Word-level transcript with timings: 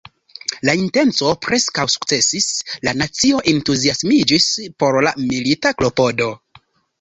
La 0.67 0.73
intenco 0.83 1.33
preskaŭ 1.47 1.85
sukcesis: 1.95 2.47
la 2.87 2.95
nacio 3.03 3.43
entuziasmiĝis 3.53 4.49
por 4.81 4.99
la 5.09 5.13
milita 5.27 5.75
klopodo. 5.83 6.33